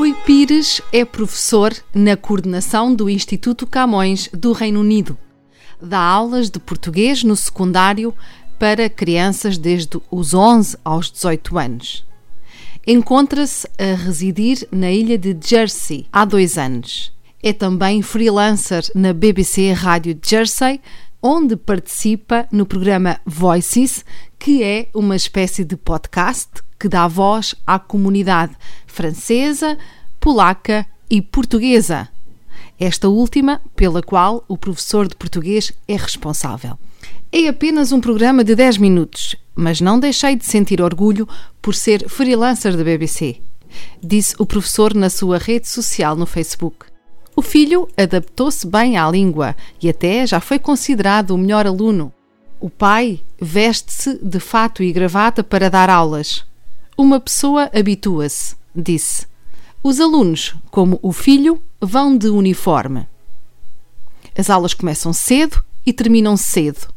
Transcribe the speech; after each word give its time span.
Rui 0.00 0.14
Pires 0.24 0.80
é 0.94 1.04
professor 1.04 1.76
na 1.94 2.16
coordenação 2.16 2.94
do 2.94 3.10
Instituto 3.10 3.66
Camões 3.66 4.30
do 4.32 4.52
Reino 4.52 4.80
Unido. 4.80 5.18
Dá 5.78 5.98
aulas 5.98 6.48
de 6.48 6.58
português 6.58 7.22
no 7.22 7.36
secundário 7.36 8.14
para 8.58 8.88
crianças 8.88 9.58
desde 9.58 10.00
os 10.10 10.32
11 10.32 10.78
aos 10.82 11.10
18 11.10 11.58
anos. 11.58 12.06
Encontra-se 12.86 13.68
a 13.78 13.94
residir 13.94 14.66
na 14.72 14.90
ilha 14.90 15.18
de 15.18 15.36
Jersey 15.38 16.06
há 16.10 16.24
dois 16.24 16.56
anos. 16.56 17.12
É 17.42 17.52
também 17.52 18.00
freelancer 18.00 18.90
na 18.94 19.12
BBC 19.12 19.70
Rádio 19.72 20.18
Jersey, 20.24 20.80
onde 21.22 21.56
participa 21.56 22.48
no 22.50 22.64
programa 22.64 23.20
Voices, 23.26 24.02
que 24.38 24.62
é 24.62 24.88
uma 24.94 25.14
espécie 25.14 25.62
de 25.62 25.76
podcast 25.76 26.48
que 26.80 26.88
dá 26.88 27.06
voz 27.06 27.54
à 27.66 27.78
comunidade 27.78 28.56
francesa, 28.86 29.76
polaca 30.18 30.86
e 31.10 31.20
portuguesa. 31.20 32.08
Esta 32.78 33.08
última, 33.10 33.60
pela 33.76 34.02
qual 34.02 34.42
o 34.48 34.56
professor 34.56 35.06
de 35.06 35.14
português 35.14 35.70
é 35.86 35.96
responsável. 35.96 36.78
É 37.30 37.46
apenas 37.46 37.92
um 37.92 38.00
programa 38.00 38.42
de 38.42 38.54
10 38.54 38.78
minutos, 38.78 39.36
mas 39.54 39.80
não 39.82 40.00
deixei 40.00 40.34
de 40.34 40.46
sentir 40.46 40.80
orgulho 40.80 41.28
por 41.60 41.74
ser 41.74 42.08
freelancer 42.08 42.74
da 42.74 42.82
BBC, 42.82 43.36
disse 44.02 44.34
o 44.38 44.46
professor 44.46 44.94
na 44.94 45.10
sua 45.10 45.36
rede 45.36 45.68
social 45.68 46.16
no 46.16 46.24
Facebook. 46.24 46.86
O 47.36 47.42
filho 47.42 47.88
adaptou-se 47.96 48.66
bem 48.66 48.96
à 48.96 49.08
língua 49.10 49.54
e 49.80 49.88
até 49.88 50.26
já 50.26 50.40
foi 50.40 50.58
considerado 50.58 51.32
o 51.32 51.38
melhor 51.38 51.66
aluno. 51.66 52.12
O 52.58 52.68
pai 52.68 53.20
veste-se 53.40 54.18
de 54.22 54.40
fato 54.40 54.82
e 54.82 54.92
gravata 54.92 55.44
para 55.44 55.70
dar 55.70 55.88
aulas. 55.88 56.44
Uma 57.00 57.18
pessoa 57.18 57.70
habitua-se, 57.74 58.54
disse. 58.76 59.26
Os 59.82 59.98
alunos, 59.98 60.54
como 60.70 60.98
o 61.00 61.12
filho, 61.14 61.58
vão 61.80 62.14
de 62.14 62.28
uniforme. 62.28 63.08
As 64.36 64.50
aulas 64.50 64.74
começam 64.74 65.10
cedo 65.10 65.64
e 65.86 65.94
terminam 65.94 66.36
cedo. 66.36 66.92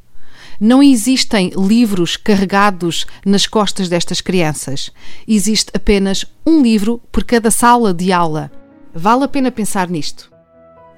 Não 0.59 0.83
existem 0.83 1.51
livros 1.55 2.17
carregados 2.17 3.07
nas 3.25 3.47
costas 3.47 3.87
destas 3.87 4.19
crianças. 4.19 4.91
Existe 5.25 5.71
apenas 5.73 6.25
um 6.45 6.61
livro 6.61 6.99
por 7.09 7.23
cada 7.23 7.49
sala 7.49 7.93
de 7.93 8.11
aula. 8.11 8.51
Vale 8.93 9.23
a 9.23 9.27
pena 9.29 9.51
pensar 9.51 9.89
nisto. 9.89 10.29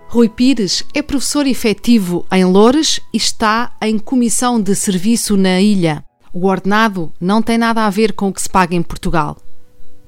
Rui 0.07 0.29
Pires 0.29 0.83
é 0.95 1.03
professor 1.03 1.45
efetivo 1.45 2.25
em 2.31 2.43
Loures 2.43 2.99
e 3.13 3.17
está 3.17 3.71
em 3.83 3.99
comissão 3.99 4.59
de 4.59 4.73
serviço 4.73 5.37
na 5.37 5.61
ilha. 5.61 6.03
O 6.37 6.47
ordenado 6.47 7.13
não 7.17 7.41
tem 7.41 7.57
nada 7.57 7.85
a 7.85 7.89
ver 7.89 8.11
com 8.11 8.27
o 8.27 8.33
que 8.33 8.41
se 8.41 8.49
paga 8.49 8.75
em 8.75 8.83
Portugal, 8.83 9.37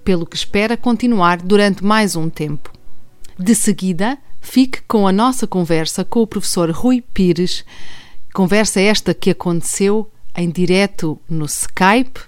pelo 0.04 0.26
que 0.26 0.36
espera 0.36 0.76
continuar 0.76 1.42
durante 1.42 1.82
mais 1.82 2.18
um 2.18 2.30
tempo. 2.30 2.70
De 3.40 3.56
seguida, 3.56 4.18
fique 4.42 4.82
com 4.82 5.08
a 5.08 5.14
nossa 5.14 5.48
conversa 5.48 6.04
com 6.04 6.20
o 6.20 6.28
professor 6.28 6.70
Rui 6.70 7.02
Pires. 7.14 7.64
Conversa 8.34 8.82
esta 8.82 9.14
que 9.14 9.30
aconteceu 9.30 10.12
em 10.36 10.50
direto 10.50 11.18
no 11.30 11.46
Skype, 11.46 12.20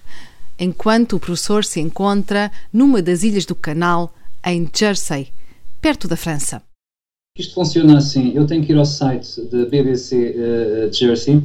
enquanto 0.57 1.17
o 1.17 1.19
professor 1.19 1.65
se 1.65 1.81
encontra 1.81 2.49
numa 2.71 3.01
das 3.01 3.23
ilhas 3.23 3.45
do 3.45 3.53
canal, 3.53 4.15
em 4.45 4.65
Jersey, 4.73 5.27
perto 5.81 6.07
da 6.07 6.15
França. 6.15 6.63
Isto 7.37 7.53
funciona 7.53 7.97
assim: 7.97 8.31
eu 8.33 8.47
tenho 8.47 8.63
que 8.65 8.71
ir 8.71 8.77
ao 8.77 8.85
site 8.85 9.41
da 9.51 9.65
BBC 9.65 10.15
uh, 10.37 10.93
Jersey 10.93 11.43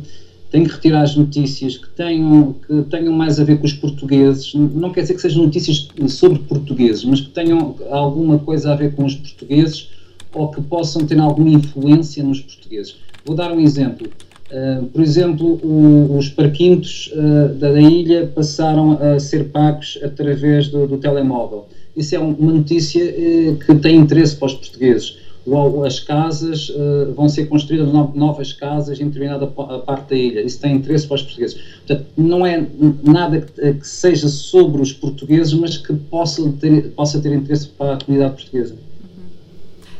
tenho 0.54 0.66
que 0.66 0.74
retirar 0.74 1.02
as 1.02 1.16
notícias 1.16 1.76
que 1.76 1.88
tenham, 1.88 2.54
que 2.64 2.82
tenham 2.82 3.12
mais 3.12 3.40
a 3.40 3.44
ver 3.44 3.58
com 3.58 3.66
os 3.66 3.72
portugueses, 3.72 4.54
não 4.54 4.92
quer 4.92 5.00
dizer 5.00 5.14
que 5.14 5.20
sejam 5.20 5.42
notícias 5.42 5.88
sobre 6.06 6.38
portugueses, 6.38 7.04
mas 7.04 7.20
que 7.20 7.30
tenham 7.30 7.74
alguma 7.90 8.38
coisa 8.38 8.72
a 8.72 8.76
ver 8.76 8.94
com 8.94 9.04
os 9.04 9.16
portugueses 9.16 9.90
ou 10.32 10.46
que 10.52 10.62
possam 10.62 11.04
ter 11.04 11.18
alguma 11.18 11.50
influência 11.50 12.22
nos 12.22 12.40
portugueses. 12.40 12.94
Vou 13.24 13.34
dar 13.34 13.50
um 13.50 13.58
exemplo. 13.58 14.06
Uh, 14.48 14.86
por 14.86 15.02
exemplo, 15.02 15.58
o, 15.60 16.16
os 16.16 16.28
parquinhos 16.28 17.10
uh, 17.14 17.52
da, 17.54 17.72
da, 17.72 17.80
ilha 17.80 18.30
passaram 18.32 18.92
a 19.02 19.18
ser 19.18 19.46
pagos 19.46 19.98
através 20.04 20.68
do, 20.68 20.86
do 20.86 20.98
telemóvel. 20.98 21.66
Isso 21.96 22.14
é 22.14 22.18
uma 22.20 22.52
notícia 22.52 23.02
uh, 23.04 23.56
que 23.56 23.74
tem 23.74 23.96
interesse 23.96 24.36
para 24.36 24.46
os 24.46 24.54
portugueses 24.54 25.23
ou 25.46 25.84
as 25.84 26.00
casas 26.00 26.70
uh, 26.70 27.12
vão 27.14 27.28
ser 27.28 27.46
construídas 27.46 27.92
novas 28.14 28.52
casas 28.52 28.98
em 29.00 29.06
determinada 29.08 29.46
parte 29.46 30.10
da 30.10 30.16
ilha. 30.16 30.40
Isso 30.40 30.60
tem 30.60 30.76
interesse 30.76 31.06
para 31.06 31.16
os 31.16 31.22
portugueses. 31.22 31.60
Portanto, 31.86 32.06
não 32.16 32.46
é 32.46 32.66
nada 33.02 33.40
que, 33.40 33.60
eh, 33.60 33.74
que 33.74 33.86
seja 33.86 34.28
sobre 34.28 34.80
os 34.80 34.92
portugueses, 34.92 35.52
mas 35.52 35.76
que 35.76 35.92
possa 35.92 36.50
ter, 36.52 36.90
possa 36.92 37.20
ter 37.20 37.32
interesse 37.32 37.68
para 37.68 37.94
a 37.94 37.98
comunidade 37.98 38.34
portuguesa. 38.34 38.74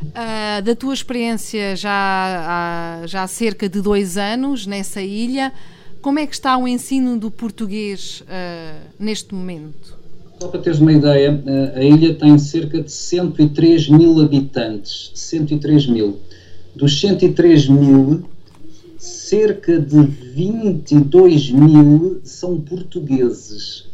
Uh, 0.04 0.62
da 0.62 0.74
tua 0.74 0.94
experiência 0.94 1.74
já 1.76 1.90
há, 1.90 3.06
já 3.06 3.22
há 3.22 3.26
cerca 3.26 3.68
de 3.68 3.80
dois 3.80 4.16
anos 4.16 4.66
nessa 4.66 5.02
ilha, 5.02 5.52
como 6.00 6.18
é 6.18 6.26
que 6.26 6.34
está 6.34 6.56
o 6.56 6.68
ensino 6.68 7.18
do 7.18 7.30
português 7.30 8.22
uh, 8.22 8.88
neste 8.98 9.34
momento? 9.34 10.03
Só 10.44 10.48
para 10.48 10.60
teres 10.60 10.78
uma 10.78 10.92
ideia, 10.92 11.42
a 11.74 11.82
ilha 11.82 12.12
tem 12.12 12.36
cerca 12.36 12.82
de 12.82 12.92
103 12.92 13.88
mil 13.88 14.20
habitantes. 14.20 15.10
103 15.14 15.86
mil. 15.86 16.18
Dos 16.76 17.00
103 17.00 17.66
mil, 17.68 18.24
cerca 18.98 19.80
de 19.80 20.02
22 20.02 21.50
mil 21.50 22.20
são 22.24 22.60
portugueses. 22.60 23.86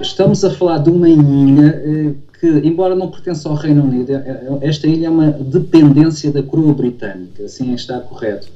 Estamos 0.00 0.44
a 0.44 0.50
falar 0.50 0.78
de 0.78 0.90
uma 0.90 1.08
ilha 1.08 1.66
eh, 1.66 2.14
que, 2.38 2.46
embora 2.46 2.94
não 2.94 3.10
pertença 3.10 3.48
ao 3.48 3.56
Reino 3.56 3.82
Unido, 3.82 4.12
é, 4.12 4.14
é, 4.14 4.68
esta 4.68 4.86
ilha 4.86 5.08
é 5.08 5.10
uma 5.10 5.32
dependência 5.32 6.30
da 6.30 6.44
coroa 6.44 6.72
britânica, 6.72 7.42
assim 7.42 7.74
está 7.74 7.98
correto. 7.98 8.46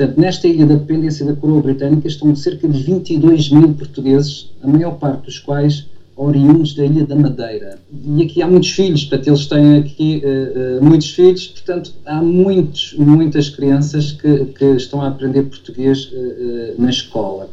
Portanto, 0.00 0.18
nesta 0.18 0.48
ilha 0.48 0.64
da 0.64 0.76
dependência 0.76 1.26
da 1.26 1.36
coroa 1.36 1.60
britânica 1.60 2.08
estão 2.08 2.34
cerca 2.34 2.66
de 2.66 2.82
22 2.82 3.50
mil 3.50 3.74
portugueses, 3.74 4.50
a 4.62 4.66
maior 4.66 4.92
parte 4.92 5.26
dos 5.26 5.38
quais 5.38 5.84
oriundos 6.16 6.72
da 6.72 6.86
Ilha 6.86 7.04
da 7.04 7.14
Madeira. 7.14 7.78
E 8.06 8.22
aqui 8.22 8.40
há 8.40 8.48
muitos 8.48 8.70
filhos, 8.70 9.04
portanto, 9.04 9.28
eles 9.28 9.44
têm 9.44 9.76
aqui 9.76 10.22
uh, 10.24 10.78
uh, 10.78 10.82
muitos 10.82 11.10
filhos, 11.10 11.48
portanto, 11.48 11.92
há 12.06 12.22
muitos, 12.22 12.94
muitas 12.96 13.50
crianças 13.50 14.12
que, 14.12 14.46
que 14.46 14.64
estão 14.76 15.02
a 15.02 15.08
aprender 15.08 15.42
português 15.42 16.06
uh, 16.06 16.80
na 16.80 16.88
escola. 16.88 17.50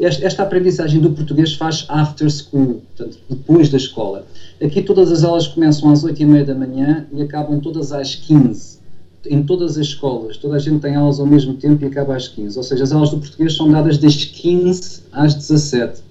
Esta, 0.00 0.26
esta, 0.26 0.42
aprendizagem 0.42 1.00
do 1.00 1.12
português 1.12 1.54
faz 1.54 1.86
after 1.88 2.28
school, 2.28 2.82
portanto, 2.96 3.18
depois 3.30 3.68
da 3.68 3.76
escola. 3.76 4.26
Aqui 4.60 4.82
todas 4.82 5.12
as 5.12 5.22
aulas 5.22 5.46
começam 5.46 5.88
às 5.92 6.02
8 6.02 6.20
e 6.20 6.26
meia 6.26 6.44
da 6.44 6.56
manhã 6.56 7.06
e 7.12 7.22
acabam 7.22 7.60
todas 7.60 7.92
às 7.92 8.16
15 8.16 8.82
em 9.26 9.42
todas 9.42 9.72
as 9.78 9.86
escolas, 9.86 10.36
toda 10.36 10.56
a 10.56 10.58
gente 10.58 10.80
tem 10.80 10.94
aulas 10.94 11.20
ao 11.20 11.26
mesmo 11.26 11.54
tempo 11.54 11.84
e 11.84 11.88
acaba 11.88 12.16
às 12.16 12.28
15. 12.28 12.56
Ou 12.56 12.62
seja, 12.62 12.84
as 12.84 12.92
aulas 12.92 13.10
do 13.10 13.18
português 13.18 13.56
são 13.56 13.70
dadas 13.70 13.98
das 13.98 14.24
15 14.24 15.02
às 15.12 15.34
17 15.34 16.04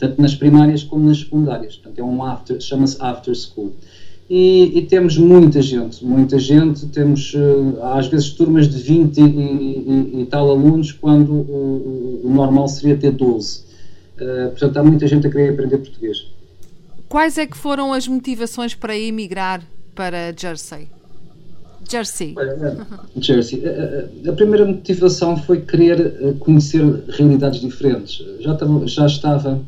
tanto 0.00 0.20
nas 0.20 0.34
primárias 0.34 0.82
como 0.82 1.06
nas 1.06 1.18
secundárias. 1.18 1.76
Portanto, 1.76 1.98
é 1.98 2.02
um 2.02 2.24
after, 2.24 2.60
chama-se 2.60 2.96
after 2.98 3.34
school. 3.36 3.72
E, 4.28 4.78
e, 4.78 4.82
temos 4.82 5.18
muita 5.18 5.60
gente, 5.60 6.04
muita 6.04 6.38
gente, 6.38 6.86
temos 6.86 7.34
uh, 7.34 7.82
às 7.82 8.06
vezes 8.06 8.30
turmas 8.30 8.68
de 8.68 8.80
20 8.80 9.18
e, 9.18 9.22
e, 9.22 10.20
e 10.22 10.26
tal 10.26 10.48
alunos, 10.48 10.92
quando 10.92 11.32
o, 11.32 12.22
o, 12.24 12.30
normal 12.30 12.68
seria 12.68 12.96
ter 12.96 13.10
12. 13.10 13.58
Uh, 13.58 13.64
eh, 14.20 14.46
portanto, 14.48 14.76
há 14.76 14.84
muita 14.84 15.06
gente 15.08 15.26
a 15.26 15.30
querer 15.30 15.50
aprender 15.50 15.78
português. 15.78 16.26
Quais 17.08 17.38
é 17.38 17.46
que 17.46 17.56
foram 17.56 17.92
as 17.92 18.06
motivações 18.06 18.72
para 18.72 18.96
emigrar 18.96 19.62
para 19.96 20.32
Jersey? 20.38 20.88
Jersey. 21.88 22.34
Jersey. 23.16 23.62
A, 23.66 24.30
a, 24.30 24.32
primeira 24.32 24.64
motivação 24.64 25.36
foi 25.36 25.60
querer 25.60 26.36
conhecer 26.38 26.82
realidades 27.08 27.60
diferentes. 27.60 28.24
Já 28.40 28.52
estava, 28.52 28.86
já 28.86 29.06
estava 29.06 29.60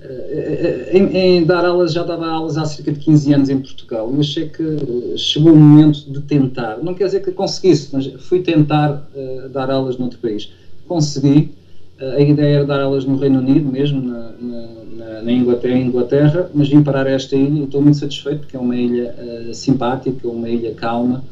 eh, 0.00 0.90
em, 0.92 1.16
em, 1.16 1.44
dar 1.44 1.64
aulas, 1.64 1.92
já 1.92 2.02
dava 2.02 2.26
aulas 2.26 2.56
há 2.56 2.64
cerca 2.64 2.92
de 2.92 3.00
15 3.00 3.34
anos 3.34 3.48
em 3.48 3.58
Portugal 3.58 4.12
e 4.16 4.20
achei 4.20 4.48
que 4.48 5.16
chegou 5.16 5.52
o 5.52 5.56
momento 5.56 6.10
de 6.10 6.20
tentar. 6.22 6.78
Não 6.82 6.94
quer 6.94 7.06
dizer 7.06 7.22
que 7.22 7.30
conseguisse, 7.30 7.90
mas 7.92 8.06
fui 8.20 8.40
tentar 8.40 9.08
dar 9.52 9.70
aulas 9.70 9.96
noutro 9.96 10.18
país. 10.18 10.50
Consegui. 10.86 11.52
A 12.16 12.20
ideia 12.20 12.56
era 12.56 12.66
dar 12.66 12.80
aulas 12.80 13.04
no 13.04 13.16
Reino 13.16 13.38
Unido 13.38 13.70
mesmo, 13.70 14.02
na, 14.02 14.32
na, 14.40 14.74
na 15.24 15.32
Inglaterra, 15.32 15.78
Inglaterra, 15.78 16.50
mas 16.54 16.68
vim 16.68 16.82
parar 16.82 17.06
esta 17.06 17.34
ilha 17.34 17.60
e 17.60 17.64
estou 17.64 17.80
muito 17.80 17.96
satisfeito 17.96 18.40
porque 18.40 18.56
é 18.56 18.60
uma 18.60 18.76
ilha 18.76 19.14
uh, 19.18 19.54
simpática, 19.54 20.28
uma 20.28 20.48
ilha 20.48 20.74
calma, 20.74 21.24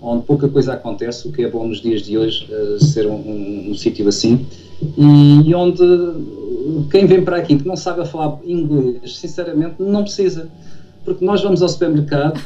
onde 0.00 0.24
pouca 0.24 0.48
coisa 0.48 0.74
acontece, 0.74 1.26
o 1.28 1.32
que 1.32 1.42
é 1.42 1.48
bom 1.48 1.66
nos 1.66 1.80
dias 1.80 2.02
de 2.02 2.16
hoje 2.16 2.48
uh, 2.52 2.82
ser 2.84 3.06
um, 3.06 3.14
um, 3.14 3.70
um 3.70 3.74
sítio 3.74 4.06
assim, 4.08 4.46
e, 4.96 5.48
e, 5.48 5.54
onde 5.54 5.82
quem 6.90 7.06
vem 7.06 7.24
para 7.24 7.38
aqui 7.38 7.56
que 7.56 7.66
não 7.66 7.76
sabe 7.76 8.06
falar 8.06 8.38
inglês, 8.44 9.16
sinceramente, 9.16 9.74
não 9.80 10.04
precisa, 10.04 10.48
porque 11.08 11.24
nós 11.24 11.42
vamos 11.42 11.62
ao 11.62 11.68
supermercado, 11.68 12.40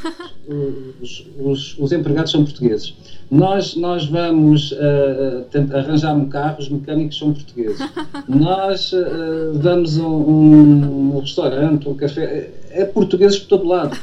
os, 1.01 1.25
os, 1.39 1.77
os 1.79 1.91
empregados 1.91 2.31
são 2.31 2.43
portugueses 2.43 2.93
nós, 3.33 3.75
nós 3.75 4.05
vamos 4.05 4.71
uh, 4.73 5.75
arranjar 5.75 6.15
um 6.15 6.29
carro, 6.29 6.57
os 6.59 6.69
mecânicos 6.69 7.17
são 7.17 7.33
portugueses. 7.33 7.79
nós 8.27 8.93
uh, 8.93 9.53
vamos 9.55 9.97
a 9.97 10.03
um, 10.03 11.15
um, 11.15 11.19
restaurante, 11.19 11.89
um 11.89 11.95
café, 11.95 12.51
é, 12.71 12.81
é 12.81 12.85
portugueses 12.85 13.39
por 13.39 13.47
todo 13.47 13.67
lado. 13.67 13.97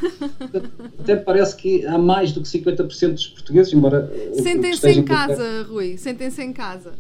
Até 0.99 1.15
parece 1.15 1.55
que 1.55 1.87
há 1.87 1.97
mais 1.97 2.33
do 2.33 2.41
que 2.41 2.49
50% 2.49 3.13
dos 3.13 3.29
portugueses, 3.29 3.73
embora. 3.73 4.13
Sentem-se 4.35 4.91
em 4.91 5.05
casa, 5.05 5.63
Rui, 5.69 5.97
sentem-se 5.97 6.43
em 6.43 6.53
casa. 6.53 6.93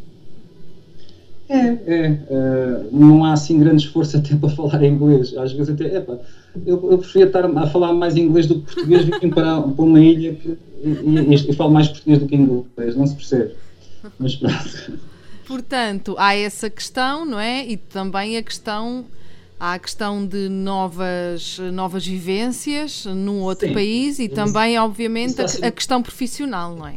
É, 1.50 1.78
é. 1.84 2.10
Uh, 2.30 2.88
não 2.92 3.24
há 3.24 3.32
assim 3.32 3.58
grande 3.58 3.84
esforço 3.84 4.16
até 4.16 4.36
para 4.36 4.48
falar 4.50 4.84
inglês. 4.84 5.36
Às 5.36 5.52
vezes 5.52 5.70
até, 5.70 5.96
epa, 5.96 6.20
eu, 6.64 6.90
eu 6.92 6.98
preferia 6.98 7.26
estar 7.26 7.44
a 7.44 7.66
falar 7.66 7.92
mais 7.92 8.16
inglês 8.16 8.46
do 8.46 8.60
que 8.60 8.72
português 8.72 9.04
vim 9.04 9.30
para, 9.30 9.60
para 9.60 9.84
uma 9.84 10.00
ilha 10.00 10.34
que, 10.34 10.56
e, 10.84 10.88
e, 10.88 11.34
e 11.34 11.52
falo 11.52 11.72
mais 11.72 11.88
português 11.88 12.20
do 12.20 12.26
que 12.26 12.36
inglês, 12.36 12.94
não 12.94 13.04
se 13.04 13.16
percebe. 13.16 13.54
Mas 14.16 14.36
pronto. 14.36 14.98
Portanto, 15.44 16.14
há 16.16 16.36
essa 16.36 16.70
questão, 16.70 17.24
não 17.24 17.40
é? 17.40 17.66
E 17.66 17.76
também 17.76 18.36
a 18.36 18.42
questão 18.42 19.04
há 19.58 19.74
a 19.74 19.78
questão 19.78 20.24
de 20.24 20.48
novas, 20.48 21.58
novas 21.72 22.06
vivências 22.06 23.04
num 23.04 23.40
outro 23.40 23.66
Sim. 23.66 23.74
país 23.74 24.18
e 24.20 24.28
também, 24.28 24.78
obviamente, 24.78 25.42
a, 25.42 25.66
a, 25.66 25.70
questão 25.70 26.00
profissional, 26.00 26.74
não 26.74 26.86
é? 26.86 26.94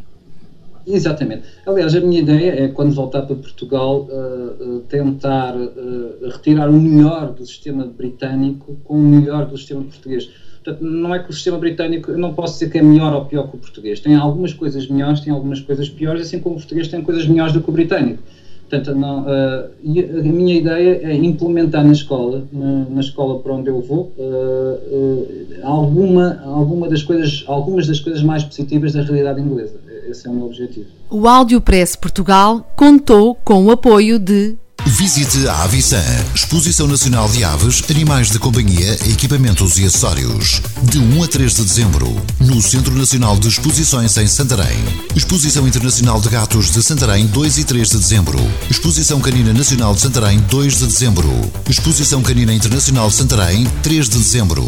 Exatamente. 0.86 1.44
Aliás, 1.66 1.94
a 1.94 2.00
minha 2.00 2.20
ideia 2.20 2.64
é, 2.64 2.68
quando 2.68 2.92
voltar 2.92 3.22
para 3.22 3.36
Portugal, 3.36 4.06
uh, 4.10 4.76
uh, 4.76 4.80
tentar 4.88 5.56
uh, 5.56 6.28
retirar 6.28 6.68
o 6.68 6.74
melhor 6.74 7.32
do 7.32 7.44
sistema 7.46 7.86
britânico 7.86 8.76
com 8.84 8.94
o 8.94 9.02
melhor 9.02 9.46
do 9.46 9.56
sistema 9.56 9.82
português. 9.82 10.28
Portanto, 10.62 10.82
não 10.82 11.14
é 11.14 11.18
que 11.18 11.30
o 11.30 11.32
sistema 11.32 11.58
britânico, 11.58 12.10
eu 12.10 12.18
não 12.18 12.32
posso 12.32 12.54
dizer 12.54 12.70
que 12.70 12.78
é 12.78 12.82
melhor 12.82 13.12
ou 13.12 13.24
pior 13.24 13.48
que 13.48 13.56
o 13.56 13.58
português. 13.58 14.00
Tem 14.00 14.14
algumas 14.14 14.52
coisas 14.52 14.86
melhores, 14.86 15.20
tem 15.20 15.32
algumas 15.32 15.60
coisas 15.60 15.88
piores, 15.88 16.22
assim 16.22 16.38
como 16.38 16.56
o 16.56 16.58
português 16.58 16.88
tem 16.88 17.02
coisas 17.02 17.26
melhores 17.26 17.52
do 17.52 17.60
que 17.60 17.68
o 17.68 17.72
britânico. 17.72 18.22
Portanto, 18.68 18.96
não, 18.96 19.20
uh, 19.22 19.70
a 19.82 20.22
minha 20.22 20.56
ideia 20.56 21.00
é 21.02 21.14
implementar 21.14 21.84
na 21.84 21.92
escola, 21.92 22.44
na, 22.50 22.86
na 22.88 23.00
escola 23.00 23.38
para 23.38 23.52
onde 23.52 23.68
eu 23.68 23.80
vou, 23.80 24.10
uh, 24.16 24.22
uh, 24.22 25.26
alguma, 25.62 26.40
alguma 26.42 26.88
das 26.88 27.02
coisas, 27.02 27.44
algumas 27.46 27.86
das 27.86 28.00
coisas 28.00 28.22
mais 28.22 28.42
positivas 28.42 28.94
da 28.94 29.02
realidade 29.02 29.40
inglesa. 29.40 29.78
Esse 30.08 30.26
é 30.26 30.30
o 30.30 30.34
meu 30.34 30.46
objetivo. 30.46 30.86
O 31.10 31.26
Áudio 31.26 31.60
Press 31.60 31.96
Portugal 31.96 32.66
contou 32.76 33.34
com 33.36 33.64
o 33.64 33.70
apoio 33.70 34.18
de 34.18 34.56
Visite 34.86 35.48
a 35.48 35.62
Avisan, 35.62 36.04
Exposição 36.34 36.86
Nacional 36.86 37.26
de 37.28 37.42
Aves, 37.42 37.82
Animais 37.90 38.30
de 38.30 38.38
Companhia, 38.38 38.92
Equipamentos 39.10 39.78
e 39.78 39.84
Acessórios. 39.84 40.60
De 40.82 40.98
1 40.98 41.22
a 41.22 41.26
3 41.26 41.54
de 41.54 41.64
dezembro, 41.64 42.22
no 42.38 42.60
Centro 42.60 42.94
Nacional 42.94 43.38
de 43.38 43.48
Exposições 43.48 44.14
em 44.18 44.26
Santarém. 44.26 44.76
Exposição 45.16 45.66
Internacional 45.66 46.20
de 46.20 46.28
Gatos 46.28 46.70
de 46.70 46.82
Santarém, 46.82 47.26
2 47.26 47.58
e 47.58 47.64
3 47.64 47.88
de 47.88 47.96
dezembro. 47.96 48.38
Exposição 48.70 49.20
Canina 49.20 49.54
Nacional 49.54 49.94
de 49.94 50.02
Santarém, 50.02 50.38
2 50.38 50.78
de 50.78 50.86
dezembro. 50.86 51.30
Exposição 51.68 52.22
Canina 52.22 52.52
Internacional 52.52 53.08
de 53.08 53.14
Santarém, 53.14 53.66
3 53.82 54.08
de 54.08 54.18
dezembro. 54.18 54.64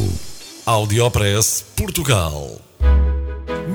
Audiopress 0.65 1.63
Portugal. 1.77 2.59